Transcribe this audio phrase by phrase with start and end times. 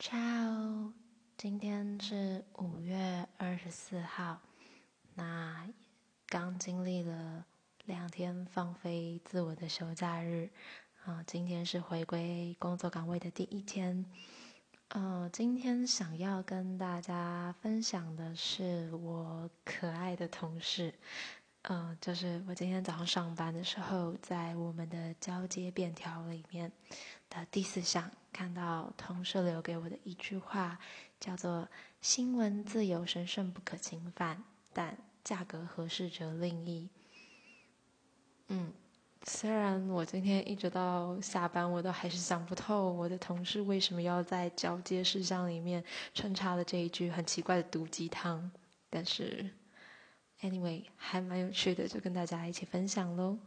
[0.00, 0.94] Ciao，
[1.36, 4.40] 今天是五月二十四号，
[5.14, 5.68] 那
[6.26, 7.44] 刚经历了
[7.84, 10.48] 两天放飞自我的休假日，
[11.04, 14.06] 啊，今天是回归工作岗位的第一天。
[14.88, 20.94] 呃，今天想要跟大家分享的是我可爱的同事，
[21.62, 26.72] 嗯，就是我今天早上上班的时候，在我们的交接便条里面
[27.28, 28.10] 的第四项。
[28.32, 30.78] 看到同事留给我的一句话，
[31.18, 31.68] 叫做
[32.00, 34.42] “新闻自由神圣不可侵犯，
[34.72, 36.88] 但价格合适者另议。”
[38.46, 38.72] 嗯，
[39.24, 45.84] 虽然我今天一直到下班，我都还是想不透我的同事为什么要在交接事项里面
[46.14, 48.48] 穿插了这一句很奇怪的毒鸡汤，
[48.88, 49.50] 但是
[50.42, 53.38] ，anyway 还蛮有趣的，就跟大家一起分享喽。